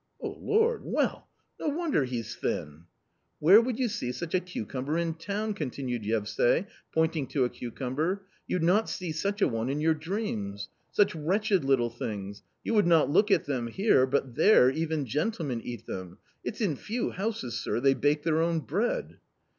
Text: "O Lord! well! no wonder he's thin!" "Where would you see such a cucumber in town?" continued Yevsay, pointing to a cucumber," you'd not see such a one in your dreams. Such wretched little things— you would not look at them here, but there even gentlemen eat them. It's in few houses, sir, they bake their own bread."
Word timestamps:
"O 0.19 0.29
Lord! 0.29 0.81
well! 0.83 1.27
no 1.59 1.67
wonder 1.69 2.05
he's 2.05 2.35
thin!" 2.35 2.85
"Where 3.39 3.61
would 3.61 3.77
you 3.77 3.87
see 3.87 4.11
such 4.11 4.33
a 4.33 4.39
cucumber 4.39 4.97
in 4.97 5.13
town?" 5.13 5.53
continued 5.53 6.01
Yevsay, 6.01 6.65
pointing 6.91 7.27
to 7.27 7.43
a 7.45 7.49
cucumber," 7.51 8.23
you'd 8.47 8.63
not 8.63 8.89
see 8.89 9.11
such 9.11 9.43
a 9.43 9.47
one 9.47 9.69
in 9.69 9.79
your 9.79 9.93
dreams. 9.93 10.69
Such 10.89 11.13
wretched 11.13 11.63
little 11.63 11.91
things— 11.91 12.41
you 12.63 12.73
would 12.73 12.87
not 12.87 13.11
look 13.11 13.29
at 13.29 13.45
them 13.45 13.67
here, 13.67 14.07
but 14.07 14.33
there 14.33 14.71
even 14.71 15.05
gentlemen 15.05 15.61
eat 15.63 15.85
them. 15.85 16.17
It's 16.43 16.61
in 16.61 16.77
few 16.77 17.11
houses, 17.11 17.59
sir, 17.59 17.79
they 17.79 17.93
bake 17.93 18.23
their 18.23 18.41
own 18.41 18.61
bread." 18.61 19.19